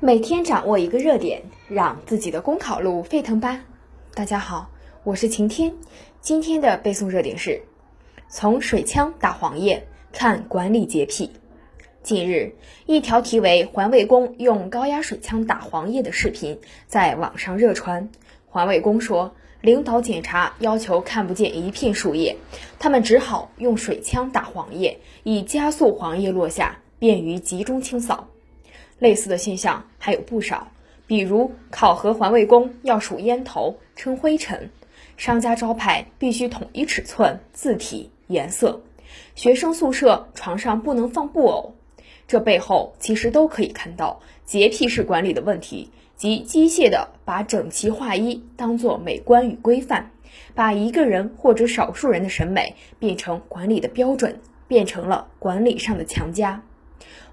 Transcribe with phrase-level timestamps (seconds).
[0.00, 3.62] 每天掌握一个热点，让自己的公考路沸腾吧！
[4.14, 4.70] 大家好，
[5.02, 5.74] 我是晴天。
[6.20, 7.62] 今天的背诵热点是：
[8.28, 11.32] 从水枪打黄页看管理洁癖。
[12.04, 12.54] 近日，
[12.86, 18.08] 一条题为“环卫工用高压水枪打黄页”的视频在网上热传。
[18.46, 22.36] 环卫工说，领导检查要求看不见一片树叶，
[22.78, 28.28] 他们只好用水枪打黄叶，以加速黄叶落下，便于集中清扫。
[28.98, 30.68] 类似的现象还有不少，
[31.06, 34.70] 比如考核环卫工要数烟头、称灰尘，
[35.16, 38.82] 商家招牌必须统一尺寸、字体、颜色，
[39.34, 41.74] 学生宿舍床上不能放布偶。
[42.26, 50.10] 这背后其实都可以看到洁癖式管理的问题，即机械的把整齐划一当做美观与规范，
[50.54, 56.62] 把一个人或者少数人的审美变成管理的标准，变成了管理上的强加。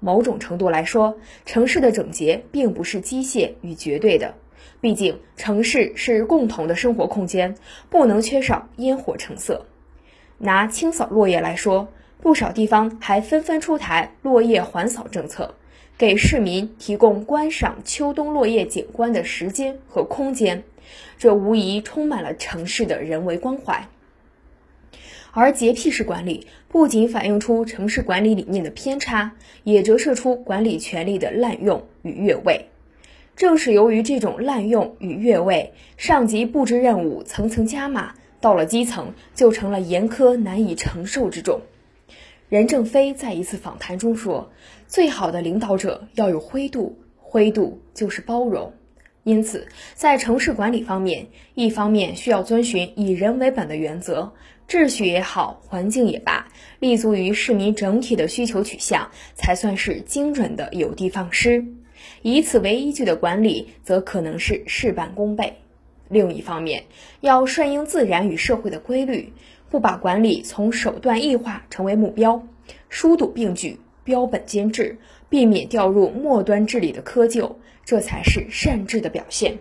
[0.00, 4.34] 某种程度来说，城市的整洁并不是机械与绝对的，
[4.80, 7.54] 毕竟城市是共同的生活空间，
[7.90, 9.66] 不能缺少烟火成色。
[10.38, 11.88] 拿清扫落叶来说。
[12.20, 15.54] 不少地方还纷纷出台落叶环扫政策，
[15.96, 20.64] 给市民提供观赏秋冬落叶景观的时间和空间，
[21.16, 23.86] 这无疑充满了城市的人为关怀。
[25.32, 29.32] 而洁癖式管理不仅反映出城市管理理念的偏差，
[29.64, 32.66] 也折射出管理权力的滥用与越位。
[33.36, 41.60] 正是由于这种滥用与越位，上级布置任务层层加码，到了基层就成了严苛难以承受之重。
[42.48, 44.50] 任正非在一次访谈中说
[44.88, 48.72] ：“最好的领导者要有灰度，灰度就是包容。
[49.28, 54.32] 因此，在城市管理方面，一方面需要遵循以人为本的原则，
[54.66, 56.48] 秩序也好，环境也罢，
[56.80, 61.62] 立足于市民整体的需求取向，才算是精准的有的放矢；
[62.22, 65.52] 以此为依据的管理，则可能是事半功倍。
[66.08, 66.84] 另一方面，
[67.20, 69.30] 要顺应自然与社会的规律。”
[69.68, 72.42] 不把管理从手段异化成为目标，
[72.88, 74.96] 疏堵并举，标本兼治，
[75.28, 77.50] 避免掉入末端治理的窠臼，
[77.84, 79.58] 这才是善治的表现。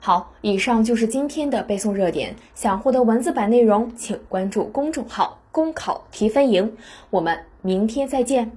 [0.00, 2.34] 好，以上就是今天的背诵热点。
[2.54, 6.76] 想获得文字版内容，请关注公众号“公考提分营”。
[7.10, 8.52] 我们明天再见。